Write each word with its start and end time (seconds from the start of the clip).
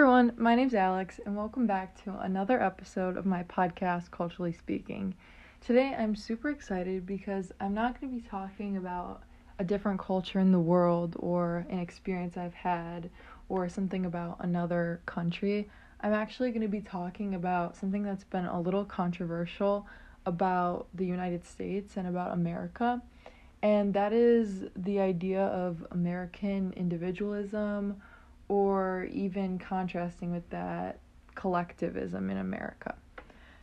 everyone, 0.00 0.32
my 0.38 0.54
name's 0.54 0.72
Alex, 0.72 1.20
and 1.26 1.36
welcome 1.36 1.66
back 1.66 2.02
to 2.02 2.20
another 2.20 2.58
episode 2.58 3.18
of 3.18 3.26
my 3.26 3.42
podcast, 3.42 4.10
Culturally 4.10 4.50
Speaking. 4.54 5.14
Today 5.60 5.94
I'm 5.94 6.16
super 6.16 6.48
excited 6.48 7.04
because 7.04 7.52
I'm 7.60 7.74
not 7.74 8.00
going 8.00 8.10
to 8.10 8.22
be 8.22 8.26
talking 8.26 8.78
about 8.78 9.24
a 9.58 9.64
different 9.64 10.00
culture 10.00 10.40
in 10.40 10.52
the 10.52 10.58
world 10.58 11.16
or 11.18 11.66
an 11.68 11.80
experience 11.80 12.38
I've 12.38 12.54
had 12.54 13.10
or 13.50 13.68
something 13.68 14.06
about 14.06 14.38
another 14.40 15.02
country. 15.04 15.68
I'm 16.00 16.14
actually 16.14 16.50
going 16.52 16.62
to 16.62 16.68
be 16.68 16.80
talking 16.80 17.34
about 17.34 17.76
something 17.76 18.02
that's 18.02 18.24
been 18.24 18.46
a 18.46 18.58
little 18.58 18.86
controversial 18.86 19.86
about 20.24 20.86
the 20.94 21.04
United 21.04 21.44
States 21.44 21.98
and 21.98 22.08
about 22.08 22.32
America, 22.32 23.02
and 23.62 23.92
that 23.92 24.14
is 24.14 24.64
the 24.74 24.98
idea 24.98 25.42
of 25.42 25.86
American 25.90 26.72
individualism 26.74 28.00
or 28.50 29.04
even 29.12 29.60
contrasting 29.60 30.32
with 30.32 30.50
that 30.50 30.98
collectivism 31.36 32.30
in 32.30 32.38
America. 32.38 32.96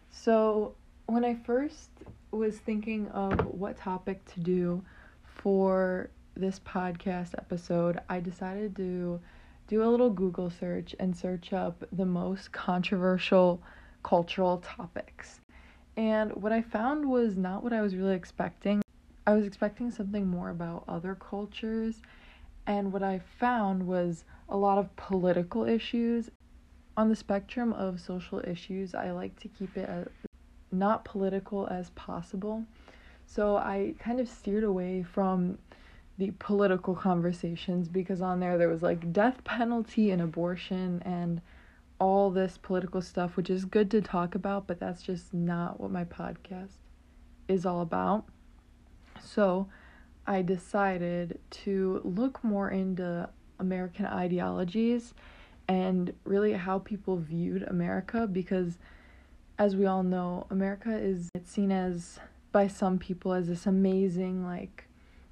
So, 0.10 0.76
when 1.08 1.26
I 1.26 1.36
first 1.36 1.90
was 2.32 2.58
thinking 2.60 3.10
of 3.10 3.46
what 3.48 3.76
topic 3.76 4.23
to 4.34 4.40
do 4.40 4.82
for 5.26 6.10
this 6.38 6.60
podcast 6.60 7.34
episode, 7.38 8.00
I 8.08 8.22
decided 8.22 8.77
to 8.77 9.20
do 9.68 9.84
a 9.84 9.90
little 9.90 10.10
Google 10.10 10.50
search 10.50 10.96
and 11.02 11.13
search 11.13 11.52
up 11.52 11.84
the 11.91 12.05
most 12.05 12.54
controversial 12.54 13.62
cultural 14.04 14.60
topics. 14.60 15.41
And 15.98 16.34
what 16.34 16.54
I 16.54 16.62
found 16.62 17.05
was 17.05 17.35
not 17.35 17.62
what 17.62 17.74
I 17.74 17.82
was 17.82 17.94
really 17.98 18.16
expecting. 18.16 18.82
I 19.26 19.34
was 19.34 19.46
expecting 19.46 19.91
something 19.91 20.26
more 20.26 20.49
about 20.49 20.85
other 20.88 21.13
cultures, 21.16 22.02
and 22.68 22.91
what 22.91 23.01
I 23.01 23.21
found 23.40 23.87
was 23.87 24.26
a 24.49 24.57
lot 24.57 24.77
of 24.77 24.96
political 24.98 25.63
issues. 25.65 26.29
On 26.98 27.10
the 27.10 27.15
spectrum 27.15 27.73
of 27.73 27.99
social 27.99 28.41
issues, 28.46 28.93
I 28.93 29.12
like 29.12 29.40
to 29.40 29.48
keep 29.48 29.77
it 29.77 29.87
as 29.87 30.07
not 30.71 31.05
political 31.05 31.68
as 31.68 31.90
possible. 31.91 32.65
So 33.26 33.55
I 33.55 33.95
kind 33.99 34.20
of 34.20 34.27
steered 34.27 34.63
away 34.63 35.04
from 35.04 35.57
the 36.18 36.32
political 36.40 36.95
conversations 36.95 37.88
because 37.88 38.21
on 38.21 38.40
there 38.40 38.57
there 38.57 38.70
was 38.70 38.82
like 38.82 39.13
death 39.13 39.43
penalty 39.43 40.12
and 40.12 40.21
abortion 40.21 41.01
and 41.05 41.41
all 41.99 42.29
this 42.29 42.57
political 42.57 43.01
stuff, 43.01 43.38
which 43.38 43.49
is 43.49 43.65
good 43.65 43.90
to 43.91 44.01
talk 44.01 44.35
about, 44.35 44.68
but 44.68 44.79
that's 44.79 45.01
just 45.01 45.34
not 45.34 45.79
what 45.79 45.91
my 45.91 46.04
podcast 46.04 46.77
is 47.48 47.65
all 47.65 47.82
about. 47.82 48.26
So 49.21 49.68
I 50.27 50.41
decided 50.41 51.39
to 51.49 52.01
look 52.03 52.43
more 52.43 52.70
into 52.70 53.29
American 53.59 54.05
ideologies 54.05 55.13
and 55.70 56.13
really 56.25 56.53
how 56.53 56.79
people 56.79 57.17
viewed 57.17 57.63
America 57.63 58.27
because 58.27 58.77
as 59.57 59.75
we 59.75 59.85
all 59.85 60.03
know, 60.03 60.45
America 60.51 60.95
is 60.95 61.29
it's 61.33 61.51
seen 61.51 61.71
as 61.71 62.20
by 62.51 62.67
some 62.67 62.99
people 62.99 63.33
as 63.33 63.48
this 63.48 63.65
amazing 63.65 64.45
like 64.45 64.85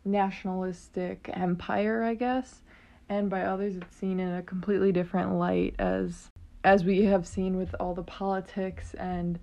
nationalistic 0.05 1.29
empire, 1.33 2.03
I 2.03 2.15
guess, 2.15 2.61
and 3.09 3.29
by 3.29 3.41
others 3.41 3.75
it's 3.75 3.95
seen 3.95 4.19
in 4.19 4.33
a 4.33 4.43
completely 4.43 4.91
different 4.91 5.33
light 5.33 5.75
as 5.77 6.29
as 6.63 6.83
we 6.83 7.03
have 7.03 7.27
seen 7.27 7.57
with 7.57 7.75
all 7.79 7.93
the 7.93 8.03
politics 8.03 8.95
and 8.95 9.39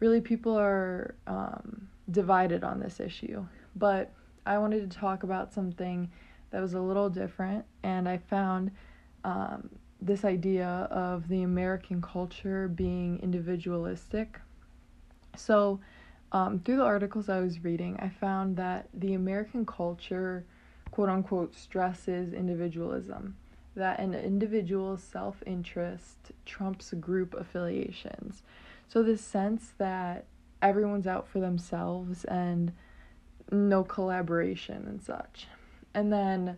really 0.00 0.20
people 0.20 0.58
are 0.58 1.14
um, 1.26 1.88
divided 2.10 2.62
on 2.62 2.80
this 2.80 3.00
issue. 3.00 3.46
But 3.74 4.12
I 4.48 4.56
wanted 4.58 4.90
to 4.90 4.98
talk 4.98 5.22
about 5.22 5.52
something 5.52 6.10
that 6.50 6.62
was 6.62 6.72
a 6.72 6.80
little 6.80 7.10
different, 7.10 7.66
and 7.82 8.08
I 8.08 8.16
found 8.16 8.70
um, 9.22 9.68
this 10.00 10.24
idea 10.24 10.88
of 10.90 11.28
the 11.28 11.42
American 11.42 12.00
culture 12.00 12.66
being 12.66 13.20
individualistic. 13.22 14.40
So, 15.36 15.80
um, 16.32 16.60
through 16.60 16.76
the 16.76 16.84
articles 16.84 17.28
I 17.28 17.40
was 17.40 17.62
reading, 17.62 17.98
I 18.00 18.08
found 18.08 18.56
that 18.56 18.88
the 18.94 19.14
American 19.14 19.66
culture, 19.66 20.44
quote 20.90 21.10
unquote, 21.10 21.54
stresses 21.54 22.32
individualism, 22.32 23.36
that 23.76 23.98
an 23.98 24.14
individual's 24.14 25.02
self 25.02 25.42
interest 25.44 26.32
trumps 26.46 26.92
group 26.94 27.34
affiliations. 27.34 28.42
So, 28.88 29.02
this 29.02 29.20
sense 29.20 29.74
that 29.76 30.24
everyone's 30.62 31.06
out 31.06 31.28
for 31.28 31.38
themselves 31.38 32.24
and 32.24 32.72
no 33.50 33.84
collaboration 33.84 34.84
and 34.86 35.02
such. 35.02 35.48
And 35.94 36.12
then 36.12 36.56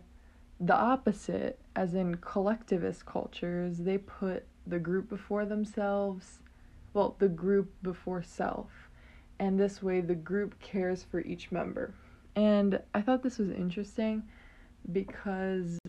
the 0.59 0.75
opposite, 0.75 1.59
as 1.75 1.93
in 1.93 2.15
collectivist 2.15 3.05
cultures, 3.05 3.77
they 3.79 3.97
put 3.97 4.45
the 4.67 4.79
group 4.79 5.09
before 5.09 5.45
themselves, 5.45 6.39
well, 6.93 7.15
the 7.19 7.27
group 7.27 7.71
before 7.81 8.21
self. 8.21 8.69
And 9.39 9.59
this 9.59 9.81
way, 9.81 10.01
the 10.01 10.15
group 10.15 10.59
cares 10.59 11.03
for 11.03 11.21
each 11.21 11.51
member. 11.51 11.93
And 12.35 12.79
I 12.93 13.01
thought 13.01 13.23
this 13.23 13.39
was 13.39 13.49
interesting 13.49 14.23
because, 14.91 15.79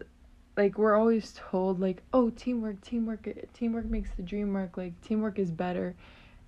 like, 0.57 0.79
we're 0.79 0.97
always 0.97 1.35
told, 1.37 1.79
like, 1.79 2.03
oh, 2.15 2.31
teamwork, 2.31 2.81
teamwork, 2.81 3.29
teamwork 3.53 3.85
makes 3.85 4.11
the 4.17 4.23
dream 4.23 4.55
work, 4.55 4.77
like, 4.77 4.99
teamwork 5.03 5.39
is 5.39 5.51
better. 5.51 5.95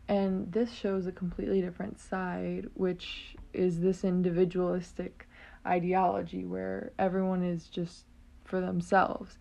And 0.08 0.52
this 0.52 0.72
shows 0.72 1.06
a 1.06 1.12
completely 1.12 1.60
different 1.60 1.98
side, 1.98 2.68
which 2.74 3.36
is 3.52 3.80
this 3.80 4.04
individualistic 4.04 5.26
ideology 5.66 6.44
where 6.44 6.92
everyone 6.98 7.42
is 7.42 7.66
just 7.68 8.04
for 8.44 8.60
themselves. 8.60 9.38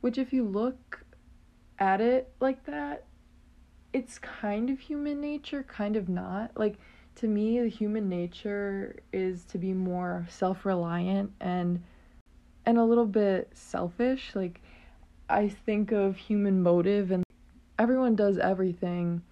Which, 0.00 0.18
if 0.18 0.32
you 0.32 0.44
look 0.44 1.04
at 1.78 2.00
it 2.00 2.32
like 2.40 2.64
that, 2.66 3.04
it's 3.92 4.18
kind 4.18 4.70
of 4.70 4.80
human 4.80 5.20
nature, 5.20 5.62
kind 5.62 5.96
of 5.96 6.08
not. 6.08 6.56
Like, 6.56 6.76
to 7.16 7.28
me, 7.28 7.60
the 7.60 7.68
human 7.68 8.08
nature 8.08 8.96
is 9.12 9.44
to 9.46 9.58
be 9.58 9.72
more 9.72 10.26
self 10.28 10.64
reliant 10.66 11.32
and 11.40 11.82
and 12.64 12.78
a 12.78 12.84
little 12.84 13.06
bit 13.06 13.50
selfish. 13.54 14.32
Like, 14.34 14.60
I 15.28 15.48
think 15.48 15.92
of 15.92 16.16
human 16.16 16.62
motive, 16.62 17.10
and 17.10 17.24
everyone 17.78 18.14
does 18.14 18.38
everything 18.38 19.22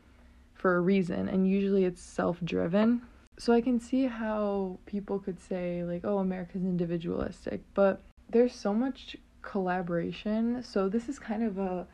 for 0.61 0.77
a 0.77 0.81
reason, 0.81 1.29
and 1.29 1.49
usually 1.49 1.85
it's 1.85 2.03
self 2.03 2.39
driven. 2.45 3.03
So 3.39 3.55
I 3.55 3.63
can 3.63 3.81
see 3.81 4.05
how 4.05 4.79
people 4.85 5.19
could 5.19 5.41
say, 5.41 5.83
like, 5.85 6.03
oh, 6.05 6.19
America's 6.19 6.63
individualistic, 6.63 7.63
but 7.75 8.03
there's 8.29 8.55
so 8.55 8.75
much 8.75 9.17
collaboration. 9.41 10.63
So 10.63 10.89
this 10.91 11.09
is 11.09 11.19
kind 11.19 11.43
of 11.43 11.59
a 11.59 11.87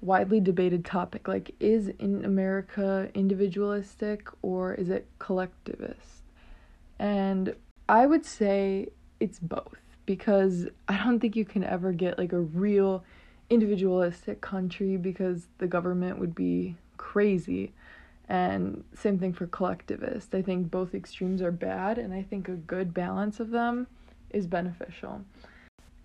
widely 0.00 0.40
debated 0.40 0.84
topic. 0.84 1.28
Like, 1.28 1.54
is 1.60 1.88
in 1.98 2.24
America 2.24 3.10
individualistic 3.14 4.28
or 4.40 4.72
is 4.72 4.88
it 4.88 5.06
collectivist? 5.18 6.22
And 6.98 7.54
I 7.88 8.06
would 8.06 8.24
say 8.24 8.88
it's 9.20 9.38
both 9.38 9.80
because 10.06 10.66
I 10.88 10.96
don't 10.96 11.20
think 11.20 11.36
you 11.36 11.44
can 11.44 11.64
ever 11.64 11.92
get 11.92 12.18
like 12.18 12.32
a 12.32 12.40
real 12.40 13.04
individualistic 13.50 14.40
country 14.40 14.96
because 14.96 15.48
the 15.58 15.66
government 15.66 16.18
would 16.18 16.34
be 16.34 16.76
crazy. 16.96 17.72
And 18.30 18.84
same 18.94 19.18
thing 19.18 19.32
for 19.32 19.48
collectivist. 19.48 20.36
I 20.36 20.40
think 20.40 20.70
both 20.70 20.94
extremes 20.94 21.42
are 21.42 21.50
bad, 21.50 21.98
and 21.98 22.14
I 22.14 22.22
think 22.22 22.48
a 22.48 22.52
good 22.52 22.94
balance 22.94 23.40
of 23.40 23.50
them 23.50 23.88
is 24.30 24.46
beneficial. 24.46 25.22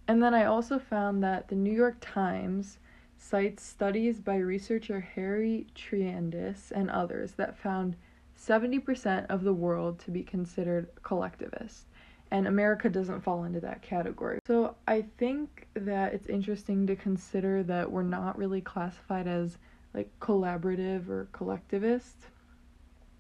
And 0.08 0.24
then 0.24 0.34
I 0.34 0.46
also 0.46 0.80
found 0.80 1.24
that 1.24 1.50
the 1.50 1.56
New 1.56 1.72
York 1.72 1.98
Times 2.02 2.80
cites 3.20 3.62
studies 3.62 4.20
by 4.20 4.38
researcher 4.38 5.00
Harry 5.00 5.68
Triandis 5.76 6.72
and 6.72 6.90
others 6.90 7.34
that 7.34 7.60
found 7.60 7.96
70% 8.36 9.28
of 9.30 9.44
the 9.44 9.54
world 9.54 10.00
to 10.00 10.10
be 10.10 10.24
considered 10.24 10.88
collectivist. 11.04 11.86
And 12.32 12.48
America 12.48 12.90
doesn't 12.90 13.22
fall 13.22 13.44
into 13.44 13.60
that 13.60 13.84
category. 13.84 14.40
So 14.48 14.74
I 14.88 15.06
think 15.20 15.68
that 15.76 16.16
it's 16.16 16.28
interesting 16.28 16.88
to 16.88 16.96
consider 16.96 17.62
that 17.64 17.92
we're 17.92 18.02
not 18.02 18.36
really 18.36 18.62
classified 18.62 19.28
as 19.28 19.60
like 19.96 20.10
collaborative 20.20 21.10
or 21.10 21.28
collectivist. 21.32 22.28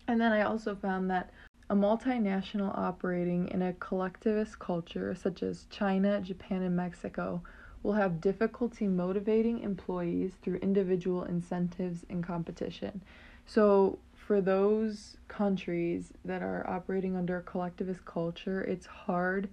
And 0.07 0.19
then 0.19 0.31
I 0.33 0.41
also 0.41 0.75
found 0.75 1.09
that 1.09 1.31
a 1.69 1.75
multinational 1.75 2.77
operating 2.77 3.47
in 3.47 3.61
a 3.63 3.73
collectivist 3.73 4.59
culture 4.59 5.15
such 5.15 5.41
as 5.41 5.65
China, 5.71 6.21
Japan, 6.21 6.61
and 6.61 6.75
Mexico 6.75 7.41
will 7.81 7.93
have 7.93 8.21
difficulty 8.21 8.87
motivating 8.87 9.59
employees 9.59 10.33
through 10.41 10.57
individual 10.57 11.23
incentives 11.23 12.05
and 12.09 12.23
competition. 12.23 13.01
So, 13.45 13.99
for 14.13 14.41
those 14.41 15.17
countries 15.27 16.11
that 16.25 16.41
are 16.41 16.67
operating 16.67 17.15
under 17.15 17.37
a 17.37 17.43
collectivist 17.43 18.03
culture, 18.05 18.61
it's 18.63 18.87
hard 18.87 19.47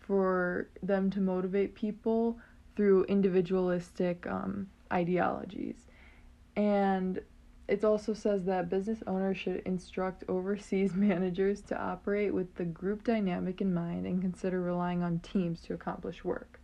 for 0.00 0.68
them 0.82 1.10
to 1.10 1.20
motivate 1.20 1.74
people 1.74 2.38
through 2.76 3.04
individualistic 3.04 4.26
um, 4.26 4.68
ideologies. 4.92 5.86
And 6.56 7.20
it 7.68 7.84
also 7.84 8.12
says 8.12 8.44
that 8.44 8.68
business 8.68 9.02
owners 9.06 9.38
should 9.38 9.62
instruct 9.64 10.24
overseas 10.28 10.94
managers 10.94 11.62
to 11.62 11.80
operate 11.80 12.34
with 12.34 12.54
the 12.56 12.64
group 12.64 13.04
dynamic 13.04 13.60
in 13.60 13.72
mind 13.72 14.06
and 14.06 14.20
consider 14.20 14.60
relying 14.60 15.02
on 15.02 15.20
teams 15.20 15.60
to 15.62 15.74
accomplish 15.74 16.24
work. 16.24 16.60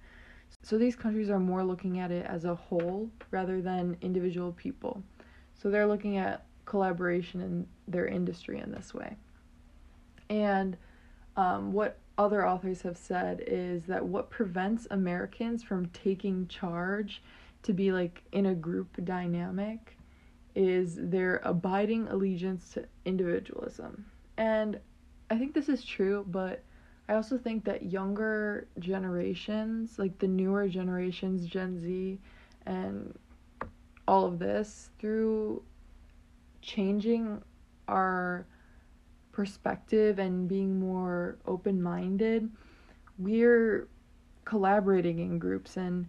So 0.62 0.78
these 0.78 0.96
countries 0.96 1.30
are 1.30 1.38
more 1.38 1.62
looking 1.62 1.98
at 1.98 2.10
it 2.10 2.26
as 2.26 2.44
a 2.44 2.54
whole 2.54 3.10
rather 3.30 3.62
than 3.62 3.96
individual 4.00 4.52
people. 4.52 5.02
So 5.54 5.70
they're 5.70 5.86
looking 5.86 6.16
at 6.16 6.44
collaboration 6.64 7.40
in 7.40 7.66
their 7.86 8.06
industry 8.06 8.60
in 8.60 8.70
this 8.70 8.92
way. 8.92 9.16
And 10.28 10.76
um, 11.36 11.72
what 11.72 11.98
other 12.18 12.46
authors 12.46 12.82
have 12.82 12.96
said 12.96 13.42
is 13.46 13.84
that 13.84 14.04
what 14.04 14.28
prevents 14.28 14.86
Americans 14.90 15.62
from 15.62 15.86
taking 15.86 16.48
charge 16.48 17.22
to 17.62 17.72
be 17.72 17.92
like 17.92 18.22
in 18.32 18.46
a 18.46 18.54
group 18.54 18.96
dynamic 19.04 19.96
is 20.54 20.96
their 20.98 21.40
abiding 21.44 22.08
allegiance 22.08 22.70
to 22.70 22.84
individualism. 23.04 24.04
And 24.36 24.80
I 25.30 25.38
think 25.38 25.54
this 25.54 25.68
is 25.68 25.84
true, 25.84 26.24
but 26.28 26.62
I 27.08 27.14
also 27.14 27.38
think 27.38 27.64
that 27.64 27.84
younger 27.84 28.66
generations, 28.78 29.98
like 29.98 30.18
the 30.18 30.28
newer 30.28 30.68
generations, 30.68 31.46
Gen 31.46 31.78
Z, 31.78 32.18
and 32.66 33.18
all 34.06 34.26
of 34.26 34.38
this, 34.38 34.90
through 34.98 35.62
changing 36.60 37.42
our 37.86 38.46
perspective 39.32 40.18
and 40.18 40.48
being 40.48 40.78
more 40.78 41.38
open 41.46 41.82
minded, 41.82 42.50
we're 43.18 43.88
collaborating 44.44 45.18
in 45.18 45.38
groups 45.38 45.76
and 45.76 46.06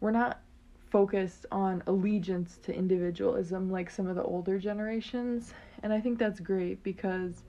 we're 0.00 0.10
not 0.10 0.40
focused 0.90 1.46
on 1.52 1.82
allegiance 1.86 2.58
to 2.62 2.74
individualism 2.74 3.70
like 3.70 3.90
some 3.90 4.06
of 4.06 4.16
the 4.16 4.22
older 4.22 4.58
generations. 4.58 5.52
And 5.82 5.92
I 5.92 6.00
think 6.00 6.18
that's 6.18 6.40
great 6.40 6.82
because 6.82 7.42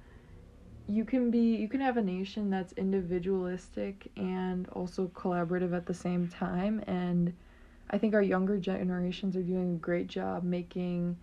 you 0.87 1.05
can 1.05 1.29
be 1.29 1.55
you 1.55 1.67
can 1.67 1.81
have 1.81 1.97
a 1.97 2.01
nation 2.01 2.49
that's 2.49 2.73
individualistic 2.73 4.11
and 4.17 4.67
also 4.69 5.07
collaborative 5.15 5.73
at 5.75 5.85
the 5.85 5.93
same 5.93 6.27
time. 6.27 6.83
And 6.87 7.33
I 7.91 7.97
think 7.97 8.13
our 8.13 8.21
younger 8.21 8.57
generations 8.57 9.35
are 9.35 9.43
doing 9.43 9.75
a 9.75 9.77
great 9.77 10.07
job 10.07 10.43
making 10.43 11.17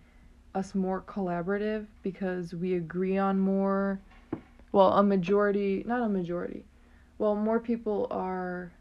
us 0.55 0.73
more 0.73 1.01
collaborative 1.01 1.85
because 2.01 2.53
we 2.53 2.75
agree 2.75 3.17
on 3.17 3.39
more. 3.39 3.99
Well 4.71 4.93
a 4.93 5.03
majority 5.03 5.83
not 5.85 6.01
a 6.01 6.09
majority. 6.09 6.65
Well 7.17 7.35
more 7.35 7.59
people 7.59 8.07
are 8.09 8.71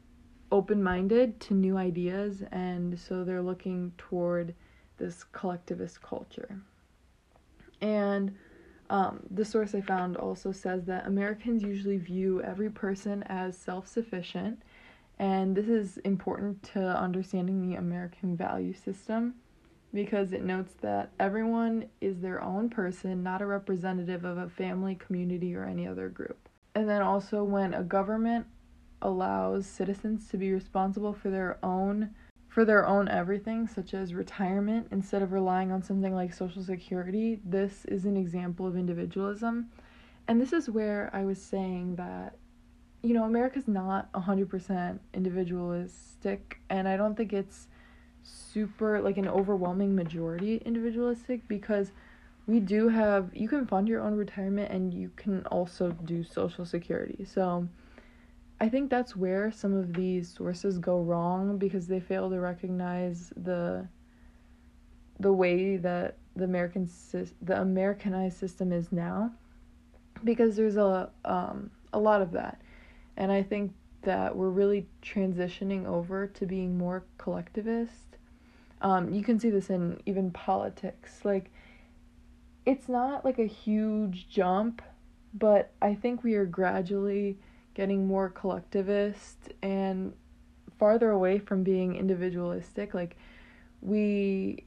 open-minded 0.52 1.40
to 1.40 1.54
new 1.54 1.76
ideas 1.76 2.42
and 2.52 2.98
so 2.98 3.24
they're 3.24 3.42
looking 3.42 3.92
toward 3.98 4.54
this 4.98 5.24
collectivist 5.24 6.00
culture 6.02 6.60
and 7.80 8.34
um, 8.88 9.20
the 9.30 9.44
source 9.44 9.74
i 9.74 9.80
found 9.80 10.16
also 10.16 10.52
says 10.52 10.84
that 10.84 11.06
americans 11.06 11.62
usually 11.62 11.96
view 11.98 12.42
every 12.42 12.70
person 12.70 13.22
as 13.24 13.56
self-sufficient 13.56 14.60
and 15.18 15.56
this 15.56 15.68
is 15.68 15.96
important 15.98 16.62
to 16.62 16.80
understanding 16.80 17.68
the 17.68 17.76
american 17.76 18.36
value 18.36 18.72
system 18.74 19.34
because 19.96 20.32
it 20.32 20.44
notes 20.44 20.74
that 20.82 21.10
everyone 21.18 21.86
is 22.02 22.20
their 22.20 22.42
own 22.42 22.68
person, 22.68 23.22
not 23.22 23.40
a 23.40 23.46
representative 23.46 24.24
of 24.24 24.36
a 24.36 24.48
family, 24.48 24.94
community, 24.94 25.56
or 25.56 25.64
any 25.64 25.88
other 25.88 26.10
group. 26.10 26.48
And 26.74 26.88
then 26.88 27.00
also, 27.00 27.42
when 27.42 27.72
a 27.72 27.82
government 27.82 28.46
allows 29.02 29.66
citizens 29.66 30.28
to 30.28 30.36
be 30.36 30.52
responsible 30.52 31.12
for 31.12 31.30
their 31.30 31.58
own 31.62 32.10
for 32.48 32.64
their 32.64 32.86
own 32.86 33.08
everything 33.08 33.66
such 33.66 33.92
as 33.92 34.14
retirement 34.14 34.86
instead 34.90 35.20
of 35.20 35.32
relying 35.32 35.70
on 35.70 35.82
something 35.82 36.14
like 36.14 36.32
social 36.32 36.62
security 36.62 37.40
this 37.44 37.84
is 37.86 38.04
an 38.04 38.16
example 38.16 38.66
of 38.66 38.76
individualism 38.76 39.68
and 40.28 40.40
this 40.40 40.52
is 40.52 40.70
where 40.70 41.10
i 41.12 41.24
was 41.24 41.40
saying 41.40 41.94
that 41.96 42.36
you 43.02 43.12
know 43.12 43.24
america's 43.24 43.68
not 43.68 44.10
100% 44.12 44.98
individualistic 45.12 46.58
and 46.70 46.88
i 46.88 46.96
don't 46.96 47.16
think 47.16 47.32
it's 47.32 47.68
super 48.22 49.00
like 49.00 49.18
an 49.18 49.28
overwhelming 49.28 49.94
majority 49.94 50.56
individualistic 50.64 51.46
because 51.46 51.92
we 52.46 52.60
do 52.60 52.88
have 52.88 53.30
you 53.34 53.48
can 53.48 53.66
fund 53.66 53.88
your 53.88 54.00
own 54.00 54.14
retirement 54.14 54.70
and 54.70 54.94
you 54.94 55.10
can 55.16 55.44
also 55.46 55.90
do 56.04 56.22
social 56.22 56.64
security. 56.64 57.24
So 57.24 57.68
I 58.60 58.68
think 58.68 58.90
that's 58.90 59.14
where 59.14 59.52
some 59.52 59.74
of 59.74 59.92
these 59.92 60.32
sources 60.32 60.78
go 60.78 61.00
wrong 61.02 61.58
because 61.58 61.86
they 61.86 62.00
fail 62.00 62.30
to 62.30 62.40
recognize 62.40 63.32
the 63.36 63.86
the 65.18 65.32
way 65.32 65.76
that 65.76 66.16
the 66.34 66.44
American 66.44 66.88
the 67.42 67.60
Americanized 67.60 68.38
system 68.38 68.72
is 68.72 68.92
now 68.92 69.32
because 70.24 70.56
there's 70.56 70.76
a 70.76 71.10
um 71.24 71.70
a 71.92 71.98
lot 71.98 72.22
of 72.22 72.32
that. 72.32 72.60
And 73.16 73.32
I 73.32 73.42
think 73.42 73.72
that 74.02 74.36
we're 74.36 74.50
really 74.50 74.86
transitioning 75.02 75.86
over 75.86 76.26
to 76.26 76.46
being 76.46 76.76
more 76.78 77.04
collectivist 77.18 78.06
um, 78.82 79.12
you 79.12 79.22
can 79.22 79.38
see 79.38 79.50
this 79.50 79.70
in 79.70 80.00
even 80.06 80.30
politics. 80.30 81.24
Like, 81.24 81.50
it's 82.64 82.88
not 82.88 83.24
like 83.24 83.38
a 83.38 83.46
huge 83.46 84.28
jump, 84.28 84.82
but 85.34 85.72
I 85.80 85.94
think 85.94 86.22
we 86.22 86.34
are 86.34 86.44
gradually 86.44 87.38
getting 87.76 88.06
more 88.06 88.30
collectivist 88.30 89.52
and 89.62 90.14
farther 90.78 91.10
away 91.10 91.38
from 91.38 91.62
being 91.62 91.94
individualistic. 91.94 92.94
Like, 92.94 93.18
we, 93.82 94.64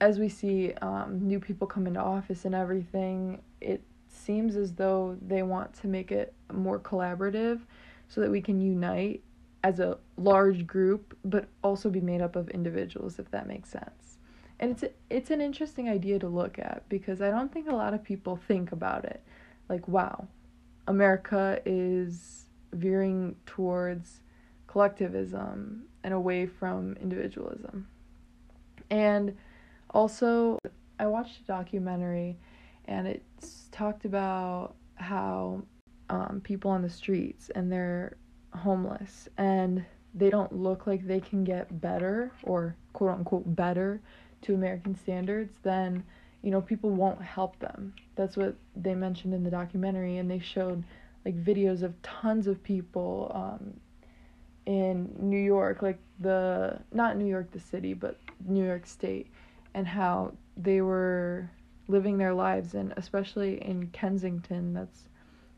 as 0.00 0.18
we 0.18 0.30
see 0.30 0.72
um, 0.80 1.20
new 1.20 1.38
people 1.38 1.66
come 1.66 1.86
into 1.86 2.00
office 2.00 2.46
and 2.46 2.54
everything, 2.54 3.42
it 3.60 3.82
seems 4.08 4.56
as 4.56 4.72
though 4.72 5.18
they 5.20 5.42
want 5.42 5.74
to 5.74 5.86
make 5.86 6.10
it 6.10 6.32
more 6.50 6.80
collaborative 6.80 7.60
so 8.08 8.22
that 8.22 8.30
we 8.30 8.40
can 8.40 8.58
unite 8.58 9.22
as 9.62 9.78
a 9.78 9.98
large 10.16 10.66
group, 10.66 11.14
but 11.26 11.48
also 11.62 11.90
be 11.90 12.00
made 12.00 12.22
up 12.22 12.36
of 12.36 12.48
individuals, 12.48 13.18
if 13.18 13.30
that 13.32 13.46
makes 13.46 13.68
sense. 13.68 14.16
And 14.58 14.70
it's 14.70 14.84
it's 15.10 15.30
an 15.30 15.42
interesting 15.42 15.90
idea 15.90 16.18
to 16.20 16.28
look 16.28 16.58
at 16.58 16.88
because 16.88 17.20
I 17.20 17.28
don't 17.28 17.52
think 17.52 17.68
a 17.68 17.74
lot 17.74 17.92
of 17.92 18.02
people 18.02 18.36
think 18.48 18.72
about 18.72 19.04
it. 19.04 19.22
Like, 19.68 19.86
wow, 19.86 20.28
America 20.86 21.60
is 21.66 22.45
veering 22.72 23.36
towards 23.46 24.20
collectivism 24.66 25.84
and 26.04 26.14
away 26.14 26.46
from 26.46 26.96
individualism. 27.00 27.88
And 28.90 29.36
also, 29.90 30.58
I 30.98 31.06
watched 31.06 31.40
a 31.40 31.44
documentary 31.44 32.36
and 32.86 33.06
it 33.06 33.22
talked 33.72 34.04
about 34.04 34.74
how 34.94 35.62
um, 36.08 36.40
people 36.44 36.70
on 36.70 36.82
the 36.82 36.90
streets 36.90 37.50
and 37.54 37.70
their 37.70 38.16
homeless 38.52 39.28
and 39.36 39.84
they 40.14 40.30
don't 40.30 40.52
look 40.52 40.86
like 40.86 41.06
they 41.06 41.20
can 41.20 41.44
get 41.44 41.80
better 41.80 42.32
or 42.42 42.74
quote 42.92 43.10
unquote 43.10 43.54
better 43.54 44.00
to 44.42 44.54
American 44.54 44.94
standards, 44.96 45.58
then 45.62 46.02
you 46.42 46.50
know 46.50 46.60
people 46.60 46.90
won't 46.90 47.20
help 47.20 47.58
them. 47.58 47.92
That's 48.14 48.36
what 48.36 48.54
they 48.74 48.94
mentioned 48.94 49.34
in 49.34 49.44
the 49.44 49.50
documentary, 49.50 50.16
and 50.18 50.30
they 50.30 50.38
showed 50.38 50.84
like 51.26 51.44
videos 51.44 51.82
of 51.82 52.00
tons 52.02 52.46
of 52.46 52.62
people 52.62 53.30
um, 53.34 53.78
in 54.64 55.12
New 55.18 55.42
York, 55.42 55.82
like 55.82 55.98
the 56.20 56.78
not 56.92 57.16
New 57.16 57.26
York 57.26 57.50
the 57.50 57.60
city, 57.60 57.92
but 57.92 58.16
New 58.46 58.64
York 58.64 58.86
State, 58.86 59.26
and 59.74 59.86
how 59.86 60.32
they 60.56 60.80
were 60.80 61.50
living 61.88 62.16
their 62.16 62.32
lives, 62.32 62.74
and 62.74 62.94
especially 62.96 63.62
in 63.62 63.88
Kensington, 63.88 64.72
that's 64.72 65.08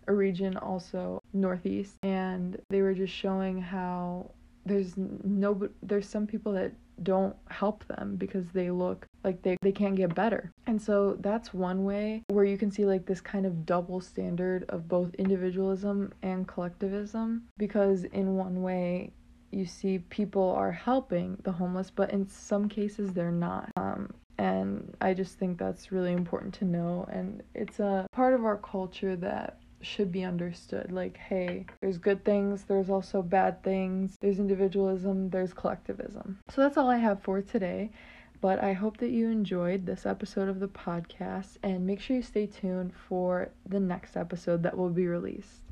a 0.09 0.13
region 0.13 0.57
also 0.57 1.23
northeast 1.35 1.97
and 2.03 2.59
they 2.71 2.81
were 2.81 2.95
just 2.95 3.13
showing 3.13 3.61
how 3.61 4.31
there's 4.65 4.95
no 4.97 5.69
there's 5.83 6.09
some 6.09 6.27
people 6.27 6.53
that 6.53 6.73
don't 7.03 7.37
help 7.51 7.87
them 7.87 8.17
because 8.17 8.47
they 8.53 8.71
look 8.71 9.07
like 9.25 9.43
they, 9.43 9.57
they 9.63 9.73
can't 9.73 9.97
get 9.97 10.15
better. 10.15 10.51
And 10.67 10.81
so 10.81 11.17
that's 11.21 11.53
one 11.53 11.85
way 11.85 12.23
where 12.29 12.45
you 12.45 12.59
can 12.59 12.71
see 12.71 12.85
like 12.85 13.07
this 13.07 13.21
kind 13.21 13.47
of 13.47 13.67
double 13.67 14.01
standard 14.01 14.65
of 14.69 14.89
both 14.89 15.15
individualism 15.15 16.13
and 16.23 16.47
collectivism 16.47 17.45
because 17.59 18.05
in 18.05 18.37
one 18.37 18.63
way 18.63 19.13
you 19.51 19.65
see 19.65 19.99
people 20.11 20.51
are 20.51 20.73
helping 20.73 21.39
the 21.43 21.53
homeless 21.53 21.91
but 21.91 22.11
in 22.11 22.29
some 22.29 22.69
cases 22.69 23.13
they're 23.13 23.31
not. 23.33 23.71
Um, 23.77 24.13
and 24.39 24.97
I 25.01 25.15
just 25.15 25.39
think 25.39 25.59
that's 25.59 25.91
really 25.91 26.13
important 26.13 26.55
to 26.55 26.65
know 26.65 27.09
and 27.11 27.43
it's 27.55 27.81
a 27.81 28.07
part 28.13 28.35
of 28.35 28.45
our 28.45 28.57
culture 28.57 29.17
that 29.17 29.59
should 29.81 30.11
be 30.11 30.25
understood. 30.25 30.93
Like, 30.93 31.17
hey, 31.17 31.67
there's 31.81 31.99
good 31.99 32.25
things, 32.25 32.65
there's 32.65 32.91
also 32.91 33.23
bad 33.23 33.63
things, 33.63 34.17
there's 34.21 34.39
individualism, 34.39 35.31
there's 35.31 35.53
collectivism. 35.53 36.39
So 36.51 36.63
that's 36.63 36.77
all 36.77 36.89
I 36.89 36.97
have 36.97 37.23
for 37.23 37.41
today. 37.41 37.91
But 38.41 38.63
I 38.63 38.73
hope 38.73 38.99
that 38.99 39.11
you 39.11 39.31
enjoyed 39.31 39.85
this 39.85 40.07
episode 40.07 40.49
of 40.49 40.61
the 40.61 40.69
podcast 40.69 41.57
and 41.65 41.85
make 41.85 42.01
sure 42.01 42.17
you 42.17 42.23
stay 42.23 42.47
tuned 42.47 42.93
for 43.09 43.51
the 43.67 43.81
next 43.81 44.17
episode 44.17 44.63
that 44.63 44.77
will 44.77 44.91
be 44.91 45.09
released. 45.09 45.63